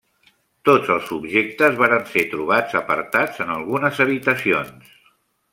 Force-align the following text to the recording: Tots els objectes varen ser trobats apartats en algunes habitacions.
Tots 0.69 0.87
els 0.93 1.11
objectes 1.17 1.77
varen 1.83 2.09
ser 2.15 2.25
trobats 2.33 2.79
apartats 2.83 3.45
en 3.47 3.55
algunes 3.59 4.03
habitacions. 4.07 4.93